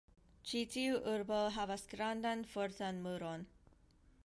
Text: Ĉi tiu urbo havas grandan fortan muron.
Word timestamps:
Ĉi 0.51 0.61
tiu 0.75 0.95
urbo 1.11 1.37
havas 1.59 1.85
grandan 1.93 2.43
fortan 2.55 3.05
muron. 3.07 3.49